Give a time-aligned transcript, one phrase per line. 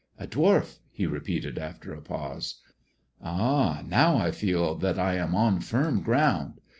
[0.17, 2.59] A dwarf," he repeated after a pause."
[3.21, 6.59] Ah, now I feel that I am on firm ground.